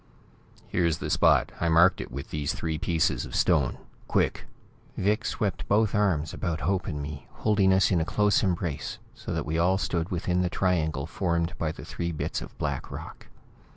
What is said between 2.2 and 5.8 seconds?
these three pieces of stone. Quick!" Vic swept